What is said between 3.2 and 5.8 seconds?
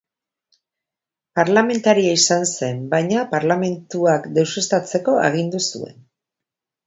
parlamentuak deuseztatzeko agindu